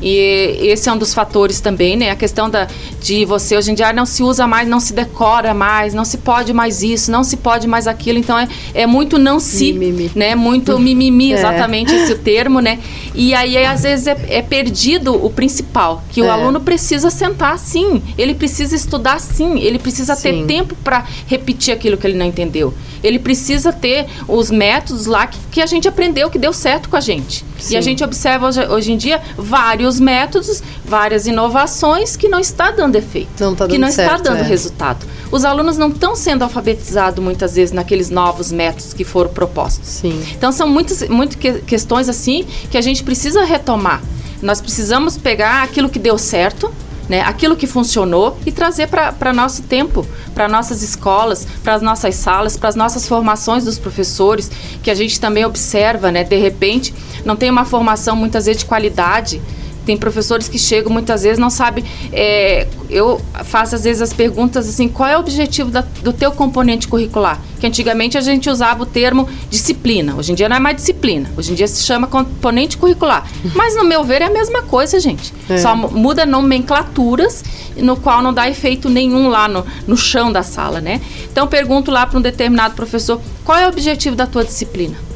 [0.00, 2.10] E esse é um dos fatores também, né?
[2.10, 2.68] A questão da,
[3.02, 6.18] de você hoje em dia não se usa mais, não se decora mais, não se
[6.18, 8.16] pode mais isso, não se pode mais aquilo.
[8.16, 10.12] Então é, é muito não se, mimimi.
[10.14, 10.36] né?
[10.36, 11.34] Muito mimimi, é.
[11.34, 12.04] exatamente é.
[12.04, 12.78] esse o termo, né?
[13.12, 16.24] E aí às vezes é, é perdido o principal, que é.
[16.24, 20.22] o aluno precisa sentar sim, ele precisa estudar sim, ele precisa sim.
[20.22, 25.26] ter tempo para repetir aquilo que ele não entendeu ele precisa ter os métodos lá
[25.26, 27.44] que, que a gente aprendeu que deu certo com a gente.
[27.58, 27.74] Sim.
[27.74, 32.70] E a gente observa hoje, hoje, em dia vários métodos, várias inovações que não está
[32.70, 34.46] dando efeito, não tá dando que não certo, está dando é.
[34.46, 35.06] resultado.
[35.30, 39.86] Os alunos não estão sendo alfabetizados muitas vezes naqueles novos métodos que foram propostos.
[39.88, 40.22] Sim.
[40.32, 44.02] Então são muitas, muitas questões assim que a gente precisa retomar.
[44.42, 46.72] Nós precisamos pegar aquilo que deu certo,
[47.10, 52.14] né, aquilo que funcionou e trazer para nosso tempo, para nossas escolas, para as nossas
[52.14, 54.48] salas, para as nossas formações dos professores,
[54.80, 56.94] que a gente também observa, né, de repente,
[57.24, 59.42] não tem uma formação muitas vezes de qualidade
[59.90, 61.84] tem professores que chegam muitas vezes não sabem.
[62.12, 66.30] É, eu faço às vezes as perguntas assim: qual é o objetivo da, do teu
[66.30, 67.40] componente curricular?
[67.58, 70.14] Que antigamente a gente usava o termo disciplina.
[70.14, 71.28] Hoje em dia não é mais disciplina.
[71.36, 73.28] Hoje em dia se chama componente curricular.
[73.52, 75.34] Mas no meu ver é a mesma coisa, gente.
[75.48, 75.58] É.
[75.58, 77.42] Só muda nomenclaturas
[77.76, 81.00] no qual não dá efeito nenhum lá no, no chão da sala, né?
[81.32, 85.09] Então pergunto lá para um determinado professor: qual é o objetivo da tua disciplina?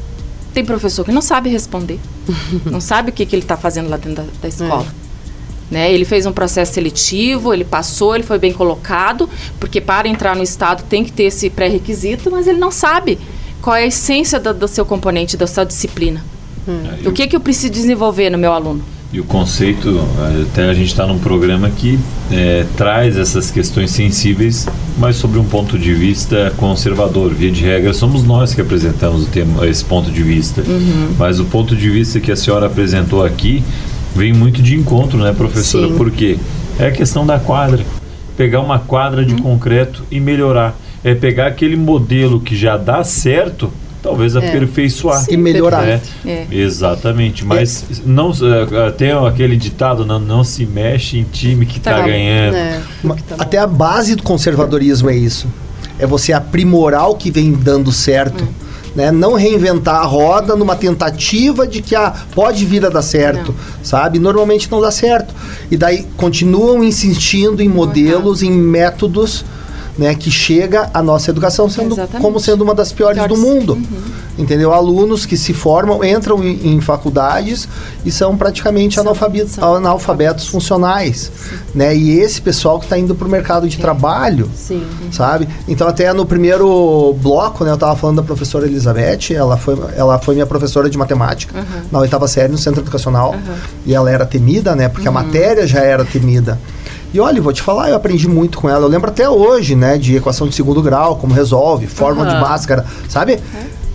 [0.55, 1.99] Tem professor que não sabe responder.
[2.65, 4.85] não sabe o que, que ele está fazendo lá dentro da, da escola.
[5.01, 5.05] É.
[5.69, 5.93] Né?
[5.93, 10.41] Ele fez um processo seletivo, ele passou, ele foi bem colocado, porque para entrar no
[10.41, 13.19] Estado tem que ter esse pré-requisito, mas ele não sabe
[13.61, 16.23] qual é a essência do, do seu componente, da sua disciplina.
[16.65, 17.09] Hum.
[17.09, 18.81] O que, que eu preciso desenvolver no meu aluno?
[19.15, 20.05] E o conceito,
[20.51, 21.97] até a gente está num programa que
[22.29, 27.33] é, traz essas questões sensíveis, mas sobre um ponto de vista conservador.
[27.33, 30.59] Via de regra, somos nós que apresentamos o tema, esse ponto de vista.
[30.67, 31.15] Uhum.
[31.17, 33.63] Mas o ponto de vista que a senhora apresentou aqui
[34.13, 35.87] vem muito de encontro, né, professora?
[35.87, 35.95] Sim.
[35.95, 36.37] Por quê?
[36.77, 37.85] É a questão da quadra.
[38.35, 39.39] Pegar uma quadra de uhum.
[39.39, 40.77] concreto e melhorar.
[41.05, 43.71] É pegar aquele modelo que já dá certo
[44.05, 44.39] talvez é.
[44.39, 45.85] aperfeiçoar Sim, e melhorar.
[45.85, 46.01] Né?
[46.25, 46.45] É.
[46.51, 47.95] Exatamente, mas é.
[48.05, 48.31] não
[48.95, 52.55] tem aquele ditado não, não se mexe em time que está tá ganhando.
[52.55, 52.81] É.
[53.37, 55.47] Até a base do conservadorismo é isso.
[55.99, 58.43] é você aprimorar o que vem dando certo.
[58.43, 58.65] Hum.
[58.95, 59.11] Né?
[59.11, 64.19] Não reinventar a roda numa tentativa de que ah, pode vir a dar certo, sabe?
[64.19, 65.35] Normalmente não dá certo.
[65.69, 69.43] E daí continuam insistindo em modelos, em métodos
[69.97, 72.21] né, que chega a nossa educação sendo Exatamente.
[72.21, 73.37] como sendo uma das piores, Piores.
[73.37, 73.77] do mundo.
[74.37, 74.73] Entendeu?
[74.73, 77.69] Alunos que se formam, entram em, em faculdades
[78.03, 81.31] e são praticamente São- analfabetos, são analfabetos funcionais.
[81.73, 81.95] Né?
[81.95, 84.83] E esse pessoal que está indo para o mercado de trabalho, Sim.
[85.11, 85.47] sabe?
[85.67, 90.19] Então até no primeiro bloco, né, eu estava falando da professora Elizabeth, ela foi, ela
[90.19, 93.35] foi minha professora de matemática na oitava série no centro educacional
[93.85, 96.59] e ela era temida, né, porque a matéria já era temida.
[97.15, 98.83] E olha, vou te falar, eu aprendi muito com ela.
[98.83, 102.41] Eu lembro até hoje, né, de equação de segundo grau, como resolve, fórmula de Aham.
[102.41, 103.39] máscara, sabe?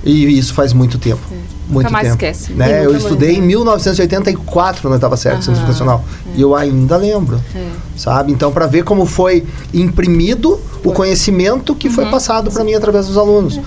[0.02, 1.20] E isso faz muito tempo.
[1.68, 2.14] Muito mais tempo.
[2.24, 2.54] esquece.
[2.54, 2.80] Né?
[2.80, 6.02] Eu nunca estudei em mais, 1984 na oitava série do centro educacional.
[6.35, 7.66] E eu ainda lembro É.
[7.94, 8.33] sabe?
[8.33, 11.94] Então, para ver como foi imprimido o conhecimento que Uhum.
[11.94, 13.61] foi passado para mim através dos alunos.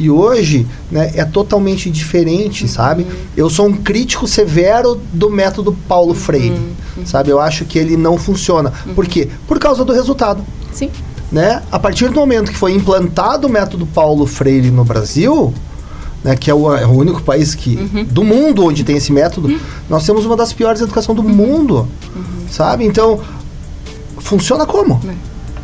[0.00, 2.68] E hoje, né, é totalmente diferente, Uhum.
[2.70, 3.06] sabe?
[3.36, 6.58] Eu sou um crítico severo do método Paulo Freire,
[6.96, 7.04] Uhum.
[7.04, 7.28] sabe?
[7.28, 8.72] Eu acho que ele não funciona.
[8.94, 9.28] Por quê?
[9.46, 10.88] Por causa do resultado, Sim.
[11.30, 11.62] né?
[11.70, 15.52] A partir do momento que foi implantado o método Paulo Freire no Brasil,
[16.24, 18.04] né, que é o, é o único país que Uhum.
[18.04, 21.24] do mundo onde tem esse método, nós temos uma das piores educações Uhum.
[21.24, 21.86] do mundo,
[22.50, 22.86] sabe?
[22.86, 23.20] Então,
[24.18, 24.98] funciona como?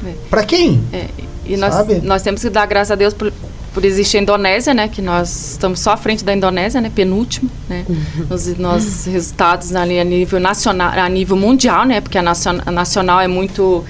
[0.05, 0.13] É.
[0.31, 0.83] Para quem?
[0.93, 1.09] É,
[1.45, 2.01] e nós, Sabe?
[2.03, 3.33] nós temos que dar graças a Deus por,
[3.77, 4.89] por existir a Indonésia, né?
[4.89, 6.91] Que nós estamos só à frente da Indonésia, né?
[6.93, 7.85] Penúltimo, né?
[8.31, 12.01] Nos, nos resultados ali a nível nacional, a nível mundial, né?
[12.01, 13.85] Porque a, nacion, a nacional é muito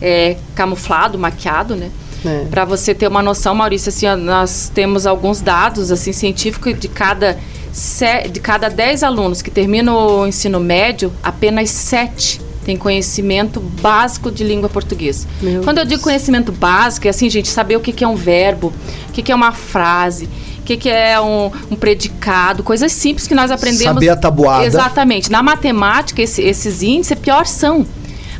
[0.00, 1.90] é, camuflado, maquiado, né?
[2.24, 2.46] É.
[2.50, 6.88] Para você ter uma noção, Maurício, assim, ó, nós temos alguns dados assim científicos de
[6.88, 7.36] cada
[7.70, 14.30] se- de cada 10 alunos que terminam o ensino médio, apenas 7 têm conhecimento básico
[14.30, 15.26] de língua portuguesa.
[15.40, 18.16] Meu Quando eu digo conhecimento básico, é assim, gente, saber o que, que é um
[18.16, 18.72] verbo,
[19.08, 20.26] o que, que é uma frase,
[20.60, 23.94] o que, que é um, um predicado, coisas simples que nós aprendemos.
[23.94, 24.66] Saber a tabuada.
[24.66, 25.30] Exatamente.
[25.30, 27.86] Na matemática, esse- esses índices, pior são.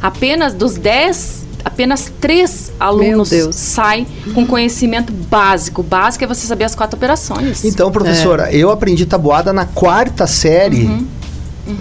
[0.00, 3.54] Apenas dos 10, apenas 3 alunos Deus.
[3.56, 5.82] saem com conhecimento básico.
[5.82, 7.64] Básico é você saber as quatro operações.
[7.64, 11.06] Então, professora, eu aprendi tabuada na quarta série, Uhum.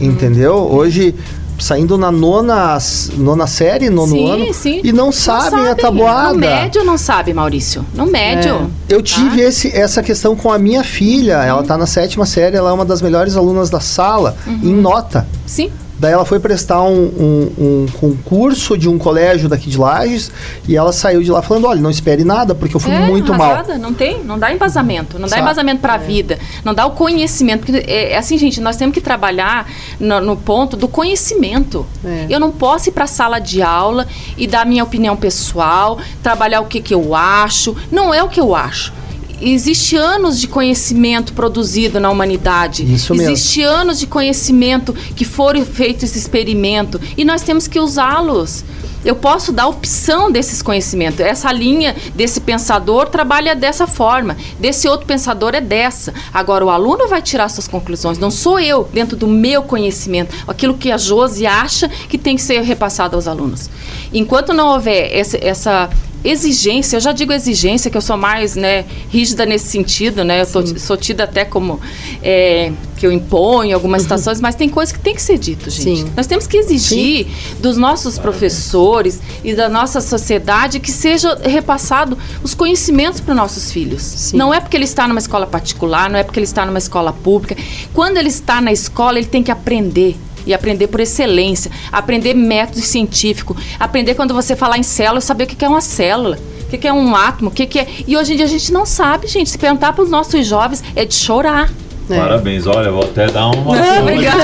[0.01, 0.55] entendeu?
[0.55, 1.13] Hoje,
[1.59, 2.77] saindo na nona,
[3.17, 4.81] nona série, nono sim, ano, sim.
[4.83, 6.33] e não sabem a tabuada.
[6.33, 7.85] No médio não sabe, Maurício.
[7.93, 8.69] No médio.
[8.87, 9.43] Eu tive Tá?
[9.43, 11.43] esse, essa questão com a minha filha.
[11.43, 14.59] Ela tá na sétima série, ela é uma das melhores alunas da sala, Uhum.
[14.63, 15.27] em nota.
[15.45, 15.71] Sim.
[15.99, 20.31] Daí ela foi prestar um, um- um concurso de um colégio daqui de Lages
[20.67, 23.33] e ela saiu de lá falando: olha, não espere nada, porque eu fui é, muito
[23.33, 23.51] mal.
[23.51, 25.41] arrasada, Não tem, não dá embasamento, não dá Sabe?
[25.41, 27.65] embasamento para a vida, não dá o conhecimento.
[27.65, 29.67] Porque, é, é assim, gente, nós temos que trabalhar
[29.99, 31.85] no, no ponto do conhecimento.
[32.05, 32.27] É.
[32.29, 34.05] Eu não posso ir para a sala de aula
[34.37, 37.75] e dar minha opinião pessoal, trabalhar o que, que eu acho.
[37.91, 38.93] Não é o que eu acho.
[39.41, 42.83] Existe anos de conhecimento produzido na humanidade.
[42.91, 43.31] Isso mesmo.
[43.31, 48.63] Existe anos de conhecimento que foram feitos esse experimento e nós temos que usá-los.
[49.05, 51.19] Eu posso dar opção desses conhecimentos.
[51.19, 56.13] Essa linha desse pensador trabalha dessa forma, desse outro pensador é dessa.
[56.33, 60.73] Agora o aluno vai tirar suas conclusões, não sou eu dentro do meu conhecimento, aquilo
[60.73, 63.69] que a Josi acha que tem que ser repassado aos alunos.
[64.11, 65.89] Enquanto não houver essa, essa
[66.23, 70.41] exigência, eu já digo exigência, que eu sou mais né, rígida nesse sentido, né?
[70.41, 71.79] Eu tô- sou tida até como
[72.21, 76.01] é, que eu imponho algumas situações, mas tem coisas que tem que ser dito, gente.
[76.01, 76.11] Sim.
[76.17, 77.27] Nós temos que exigir
[77.59, 84.01] dos nossos professores e da nossa sociedade que seja repassado os conhecimentos para nossos filhos.
[84.01, 84.37] Sim.
[84.37, 87.13] Não é porque ele está numa escola particular, não é porque ele está numa escola
[87.13, 87.55] pública.
[87.93, 90.15] Quando ele está na escola, ele tem que aprender.
[90.47, 95.47] E aprender por excelência, aprender método científico, aprender quando você falar em célula, saber o
[95.47, 97.87] que é uma célula, o que que é um átomo, o que que é.
[98.07, 99.49] E hoje em dia a gente não sabe, gente.
[99.49, 101.69] Se perguntar para os nossos jovens, é de chorar.
[102.09, 102.15] É.
[102.15, 103.75] Parabéns, olha, vou até dar uma.
[103.77, 104.43] Ah, obrigada.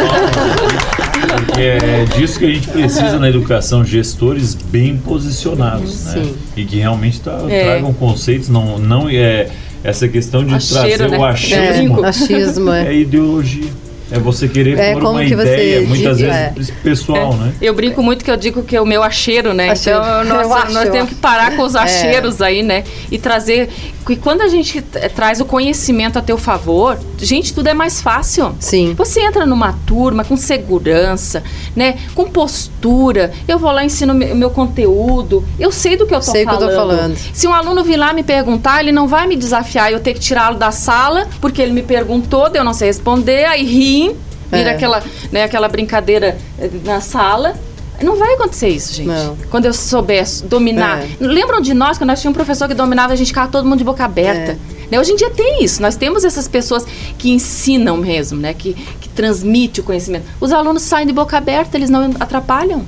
[1.45, 6.11] Porque é disso que a gente precisa na educação, gestores bem posicionados, né?
[6.23, 6.35] Sim.
[6.57, 7.63] E que realmente tra É.
[7.63, 9.49] tragam conceitos, não, não é
[9.83, 11.17] essa questão de Acheiro, trazer né?
[11.17, 12.87] o É, achismo, achismo, é.
[12.87, 12.95] é.
[12.95, 13.69] ideologia.
[14.15, 17.52] É você querer É, pôr como uma que você ideia, muitas diz- vezes pessoal, né?
[17.60, 19.71] Eu brinco muito que eu digo que é o meu acheiro, né?
[19.71, 19.99] Acheiro.
[19.99, 21.80] Então nós, nós temos que parar com os É.
[21.80, 22.84] acheiros aí, né?
[23.12, 23.69] E trazer.
[24.09, 28.01] E quando a gente t- traz o conhecimento a teu favor, gente, tudo é mais
[28.01, 28.53] fácil.
[28.59, 28.93] Sim.
[28.95, 31.41] Você entra numa turma com segurança,
[31.75, 31.97] né?
[32.13, 33.31] Com postura.
[33.47, 35.45] Eu vou lá ensino meu, meu conteúdo.
[35.59, 36.69] Eu sei do que eu tô Sei o que eu falando.
[36.71, 37.17] tô falando.
[37.33, 40.19] Se um aluno vir lá me perguntar, ele não vai me desafiar eu ter que
[40.19, 44.15] tirá-lo da sala porque ele me perguntou, eu não sei responder, aí riem,
[44.51, 44.75] vira É.
[44.75, 47.55] aquela, né, aquela brincadeira eh, na sala.
[48.01, 49.08] Não vai acontecer isso, gente.
[49.08, 49.38] Não.
[49.49, 51.03] Quando eu souber dominar.
[51.03, 51.10] É.
[51.19, 53.77] Lembram de nós, que nós tínhamos um professor que dominava, a gente ficava todo mundo
[53.77, 54.51] de boca aberta.
[54.51, 54.58] É.
[54.91, 54.99] Né?
[54.99, 55.82] Hoje em dia tem isso.
[55.82, 56.86] Nós temos essas pessoas
[57.17, 58.53] que ensinam mesmo, né?
[58.53, 60.25] Que, que transmite o conhecimento.
[60.39, 62.84] Os alunos saem de boca aberta, eles não atrapalham.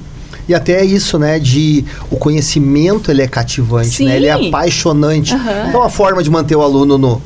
[0.48, 4.06] E até isso, né, de o conhecimento ele é cativante, Sim.
[4.06, 4.16] né?
[4.16, 5.34] Ele é apaixonante.
[5.34, 5.66] Aham.
[5.70, 7.22] Então a forma de manter o aluno no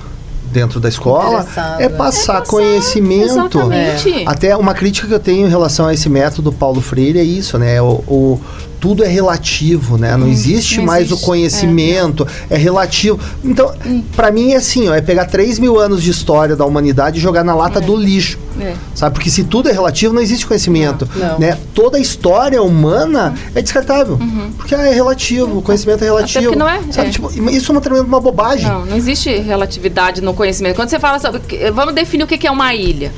[0.52, 1.44] dentro da escola é né?
[1.44, 3.26] passar, É passar, conhecimento.
[3.26, 4.24] exatamente.
[4.26, 7.58] Até uma crítica que eu tenho em relação a esse método Paulo Freire é isso,
[7.58, 7.82] né?
[7.82, 8.42] O, o-
[8.80, 10.16] tudo é relativo, né?
[10.16, 11.24] Não existe não mais existe.
[11.24, 13.20] o conhecimento, é, relativo.
[13.44, 13.74] Então,
[14.16, 17.22] pra mim é assim, ó, é pegar 3 mil anos de história da humanidade e
[17.22, 18.38] jogar na lata do lixo.
[18.60, 18.74] É.
[18.94, 19.16] Sabe?
[19.16, 21.08] Porque se tudo é relativo, não existe conhecimento.
[21.16, 21.30] Não.
[21.30, 21.40] Não.
[21.40, 21.58] Né?
[21.74, 24.20] Toda a história humana é descartável.
[24.58, 26.44] Porque ah, é relativo, o conhecimento é relativo.
[26.44, 27.10] porque não é, Sabe?
[27.10, 27.12] é.
[27.12, 28.68] Tipo, isso é uma tremenda uma bobagem.
[28.68, 30.76] Não, não existe relatividade no conhecimento.
[30.76, 31.42] Quando você fala sobre.
[31.72, 33.12] Vamos definir o que é uma ilha.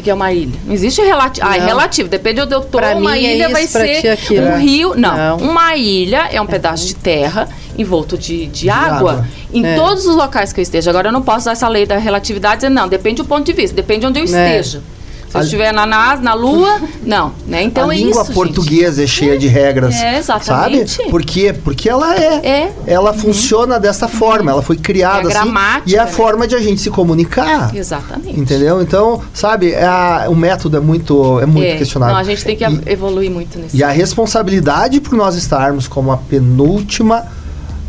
[0.00, 0.58] Que que é uma ilha?
[0.64, 1.46] Não existe relativo.
[1.46, 2.08] Ah, é relativo.
[2.08, 2.78] Depende de onde eu tô.
[2.78, 4.46] Pra uma mim é ilha vai isso, ti ser é aquilo.
[4.46, 4.58] um É.
[4.58, 4.94] rio.
[4.96, 5.16] Não.
[5.16, 5.36] Não.
[5.50, 9.26] Uma ilha é um pedaço de terra envolto de, de, água, água.
[9.52, 9.76] em É.
[9.76, 10.90] todos os locais que eu esteja.
[10.90, 13.44] Agora eu não posso usar essa lei da relatividade e dizer, não, depende do ponto
[13.44, 14.82] de vista, depende de onde eu esteja.
[15.30, 17.32] Se eu A- estiver na NASA, na Lua, não.
[17.46, 17.62] Né?
[17.62, 18.24] Então a é língua isso.
[18.24, 18.34] gente.
[18.34, 19.94] portuguesa é cheia de regras.
[19.94, 20.90] É, exatamente.
[20.90, 21.08] Sabe?
[21.08, 21.52] Por quê?
[21.52, 22.34] Porque ela é.
[22.44, 22.72] É.
[22.84, 24.50] Ela funciona dessa forma.
[24.50, 25.32] Ela foi criada É a assim.
[25.52, 26.10] gramática, E é a né?
[26.10, 27.72] forma de a gente se comunicar.
[27.74, 28.40] Exatamente.
[28.40, 28.82] Entendeu?
[28.82, 31.76] Então, sabe, é a- o método é muito, é muito É.
[31.76, 32.14] questionável.
[32.14, 35.86] Não, a gente tem que E- evoluir muito nesse E a responsabilidade por nós estarmos
[35.86, 37.24] como a penúltima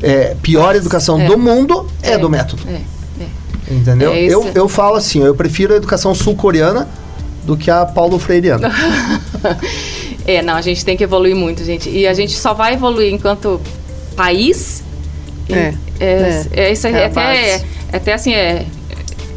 [0.04, 1.26] é, pior educação É.
[1.26, 2.18] do mundo é, É.
[2.20, 2.62] do método.
[2.68, 2.82] É,
[3.24, 3.74] é.
[3.74, 4.12] Entendeu?
[4.12, 6.88] É eu, eu falo assim, eu prefiro a educação sul-coreana
[7.44, 8.72] do que a paulo freireana.
[10.26, 11.90] É, não, a gente tem que evoluir muito, gente.
[11.90, 13.60] E a gente só vai evoluir enquanto
[14.16, 14.84] país.
[15.50, 18.66] É, é, é, isso é, é a até, é, até assim, é,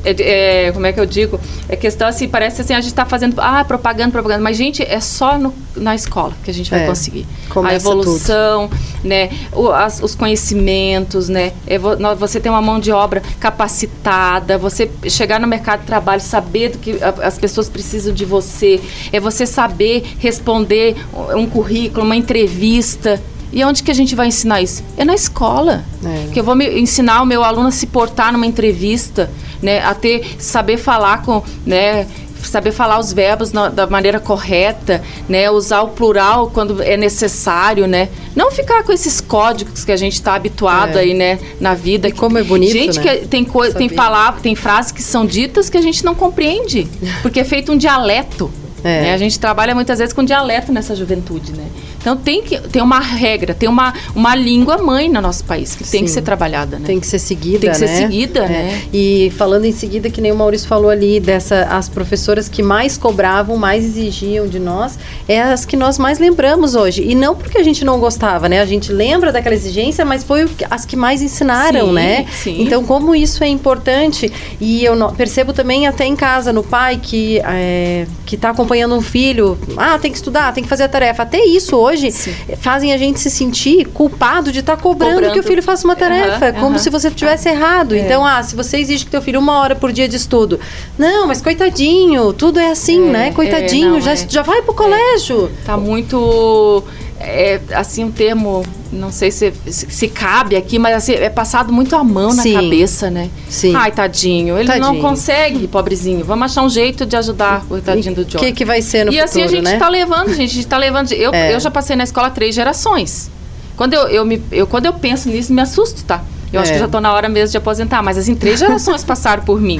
[0.04, 1.38] é- é- Como é que eu digo?
[1.68, 3.40] É questão assim, parece assim, a gente tá fazendo.
[3.40, 4.42] Ah, propaganda, propaganda.
[4.42, 7.26] Mas, gente, é só no- na escola que a gente vai É, conseguir.
[7.64, 8.70] a evolução,
[9.02, 9.30] né?
[9.52, 11.52] o- as- os conhecimentos, né?
[11.66, 11.78] é
[12.16, 16.78] você ter uma mão de obra capacitada, você chegar no mercado de trabalho, saber do
[16.78, 18.80] que as pessoas precisam de você,
[19.12, 23.20] é você saber responder um um currículo, uma entrevista.
[23.52, 24.82] E onde que a gente vai ensinar isso?
[24.96, 25.84] É na escola.
[26.04, 26.32] É.
[26.32, 29.30] Que eu vou me ensinar o meu aluno a se portar numa entrevista,
[29.64, 29.81] né?
[29.83, 32.07] A ter, saber falar com, né?
[32.42, 35.50] Saber falar os verbos na- da maneira correta, né?
[35.50, 38.11] Usar o plural quando é necessário, né?
[38.37, 41.00] Não ficar com esses códigos que a gente está habituado É.
[41.00, 41.38] aí, né?
[41.59, 42.07] Na vida.
[42.07, 43.16] E como é bonito, Gente, né?
[43.16, 43.96] que tem coisa, tem Saber.
[43.96, 46.87] palavras, tem frases que são ditas que a gente não compreende,
[47.22, 48.50] porque é feito um dialeto.
[48.87, 49.00] É.
[49.00, 49.14] né?
[49.14, 51.64] A gente trabalha muitas vezes com dialeto nessa juventude, né?
[52.04, 55.88] Então tem que tem uma regra, tem uma, uma língua mãe no nosso país que
[55.88, 56.84] tem que ser trabalhada, né?
[56.84, 57.96] Tem que ser seguida, Tem que ser né?
[57.96, 58.48] seguida, É.
[58.48, 58.82] né?
[58.92, 62.98] E falando em seguida, que nem o Maurício falou ali, dessa, as professoras que mais
[62.98, 67.02] cobravam, mais exigiam de nós, é as que nós mais lembramos hoje.
[67.02, 68.60] E não porque a gente não gostava, né?
[68.60, 72.26] A gente lembra daquela exigência, mas foi as que mais ensinaram, Sim, né?
[72.30, 72.62] sim.
[72.64, 77.40] Então, como isso é importante, e eu percebo também até em casa, no pai que
[77.46, 81.22] é, que está acompanhando um filho, ah, tem que estudar, tem que fazer a tarefa.
[81.22, 82.35] Até isso hoje Sim.
[82.61, 85.33] fazem a gente se sentir culpado de estar cobrando, Cobrando.
[85.35, 86.78] que o filho faça uma tarefa, Aham, como aham.
[86.78, 87.94] se você tivesse errado.
[87.94, 87.98] É.
[87.98, 90.59] Então, ah, se você exige que teu filho uma hora por dia de estudo.
[90.98, 93.33] Não, mas coitadinho, tudo é assim, É, né?
[93.33, 94.16] Coitadinho, é, não, já, é.
[94.28, 95.50] já vai pro colégio.
[95.64, 96.83] Tá muito.
[97.26, 101.72] É, assim, um termo, não sei se, se, se cabe aqui, mas assim, é passado
[101.72, 102.52] muito a mão Sim.
[102.52, 103.30] na cabeça, né?
[103.48, 103.74] Sim.
[103.74, 104.58] Ai, tadinho.
[104.58, 105.02] Ele não Tadinho.
[105.02, 106.24] consegue, pobrezinho.
[106.24, 108.38] Vamos achar um jeito de ajudar o tadinho do O John.
[108.38, 109.78] que, que vai ser no e futuro, assim a gente né?
[109.78, 111.12] tá levando, gente, a gente tá levando.
[111.12, 111.54] Eu, É.
[111.54, 113.30] eu já passei na escola três gerações.
[113.76, 116.22] Quando eu, eu me, eu, quando eu penso nisso, me assusto, tá?
[116.54, 116.74] Eu acho É.
[116.74, 119.78] que já tô na hora mesmo de aposentar, mas assim, três gerações passaram por mim.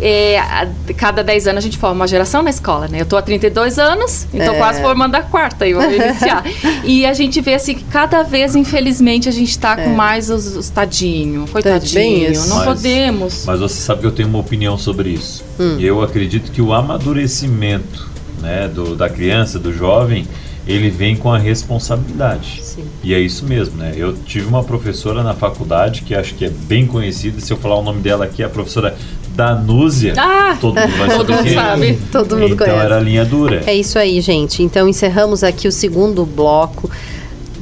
[0.00, 3.00] É, a- cada 10 anos a gente forma uma geração na escola, né?
[3.00, 4.58] Eu tô há 32 anos, então É.
[4.58, 6.44] quase formando a quarta, eu vou iniciar.
[6.84, 10.56] e a gente vê assim que cada vez, infelizmente, a gente tá com mais os,
[10.56, 11.52] os tadinho, É.
[11.52, 12.48] coitadinho, isso.
[12.48, 13.44] não Mas- podemos.
[13.46, 15.44] Mas você sabe que eu tenho uma opinião sobre isso.
[15.60, 15.76] Hum.
[15.78, 20.26] E eu acredito que o amadurecimento né, do, da criança, do jovem,
[20.66, 22.60] ele vem com a responsabilidade.
[22.62, 22.84] Sim.
[23.02, 23.92] E é isso mesmo, né?
[23.96, 27.40] Eu tive uma professora na faculdade que acho que é bem conhecida.
[27.40, 28.96] Se eu falar o nome dela aqui, é a professora
[29.34, 30.14] Danúzia.
[30.16, 31.54] Ah, todo mundo vai todo saber mundo é.
[31.54, 31.98] sabe.
[32.12, 32.84] Todo mundo então conhece.
[32.84, 33.62] era linha dura.
[33.66, 34.62] É isso aí, gente.
[34.62, 36.90] Então encerramos aqui o segundo bloco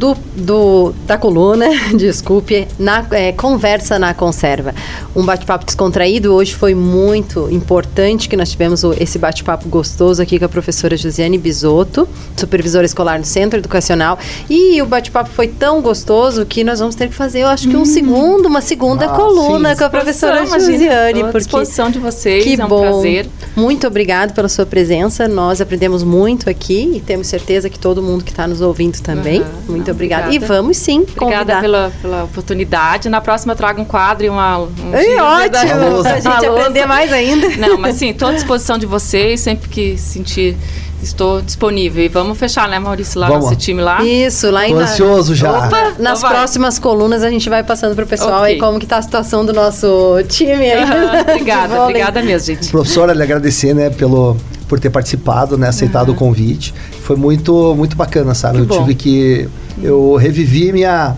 [0.00, 4.74] do, do, da coluna, desculpe, na é, Conversa na Conserva.
[5.14, 6.32] Um bate-papo descontraído.
[6.32, 11.36] Hoje foi muito importante que nós tivemos esse bate-papo gostoso aqui com a professora Josiane
[11.36, 14.18] Bisotto, supervisora escolar no Centro Educacional.
[14.48, 17.76] E o bate-papo foi tão gostoso que nós vamos ter que fazer, eu acho que
[17.76, 17.84] um hum.
[17.84, 19.80] segundo, uma segunda ah, coluna sim.
[19.80, 21.24] com a professora Josiane.
[21.24, 22.80] Por disposição de vocês, que é um bom.
[22.80, 23.28] prazer.
[23.54, 25.28] Muito obrigado pela sua presença.
[25.28, 29.42] Nós aprendemos muito aqui e temos certeza que todo mundo que está nos ouvindo também.
[29.42, 29.46] Uhum.
[29.68, 30.26] Muito obrigada.
[30.26, 30.44] obrigada.
[30.44, 33.08] E vamos sim Obrigada pela, pela oportunidade.
[33.08, 34.58] Na próxima eu trago um quadro e uma.
[34.58, 36.02] Um Ei, ótimo!
[36.02, 37.48] Pra gente aprender mais ainda.
[37.58, 40.56] Não, mas sim, estou à disposição de vocês, sempre que sentir
[41.02, 42.04] estou disponível.
[42.04, 43.46] E vamos fechar, né, Maurício, lá vamos.
[43.46, 44.02] nosso time lá?
[44.02, 45.50] Isso, lá em ansioso já.
[45.50, 48.54] Opa, nas então próximas colunas a gente vai passando para o pessoal okay.
[48.54, 50.84] aí como que tá a situação do nosso time aí.
[50.84, 52.70] Uhum, obrigada, obrigada mesmo, gente.
[52.70, 54.36] Professora, lhe agradecer, né, pelo
[54.68, 56.14] por ter participado, né, aceitado uhum.
[56.14, 56.72] o convite.
[57.02, 58.58] Foi muito muito bacana, sabe?
[58.58, 58.78] Que eu bom.
[58.80, 59.48] tive que
[59.82, 61.16] eu revivi minha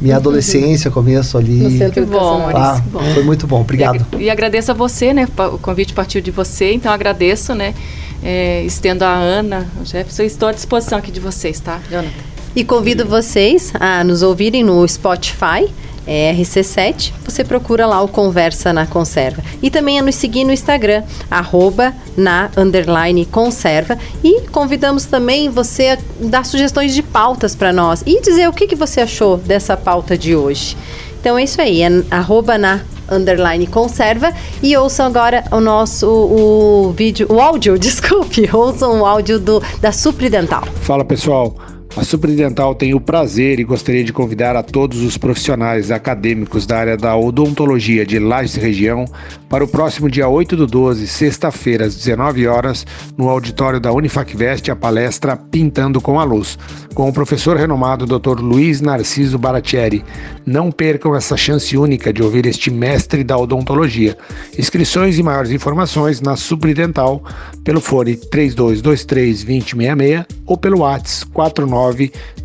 [0.00, 1.62] minha adolescência, começo ali.
[1.62, 3.00] No centro bom, ah, bom.
[3.14, 4.04] Foi muito bom, obrigado.
[4.18, 5.26] E, e, agradeço a você, né?
[5.52, 7.74] O convite partiu de você, então agradeço, né?
[8.22, 12.10] É, estendo a Ana, o Jefferson, estou à disposição aqui de vocês, tá, Jonathan?
[12.56, 15.70] E convido vocês a nos ouvirem no Spotify
[16.06, 19.42] é RC7, você procura lá o Conversa na Conserva.
[19.62, 23.98] E também a nos seguir no Instagram, arroba na underline conserva.
[24.22, 28.66] E convidamos também você a dar sugestões de pautas para nós e dizer o que,
[28.66, 30.76] que você achou dessa pauta de hoje.
[31.20, 32.80] Então é isso aí, é arroba na
[33.10, 34.32] underline conserva
[34.62, 39.62] e ouçam agora o nosso o, o vídeo, o áudio, desculpe, ouçam o áudio do,
[39.80, 40.64] da Supridental.
[40.82, 41.54] Fala pessoal,
[41.96, 46.78] a Supridental tem o prazer e gostaria de convidar a todos os profissionais acadêmicos da
[46.78, 49.04] área da odontologia de Lages Região
[49.48, 52.84] para o próximo dia 8 do 12, sexta-feira, às 19 horas,
[53.16, 56.58] no auditório da Unifacvest, a palestra Pintando com a Luz,
[56.94, 58.40] com o professor renomado Dr.
[58.40, 60.04] Luiz Narciso Baratieri.
[60.44, 64.18] Não percam essa chance única de ouvir este mestre da odontologia.
[64.58, 67.22] Inscrições e maiores informações na Supridental
[67.62, 71.83] pelo fone 3223 2066 ou pelo WhatsApp 49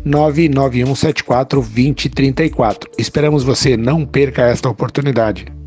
[0.04, 2.90] 99174 2034.
[2.98, 5.59] Esperamos você não perca esta oportunidade.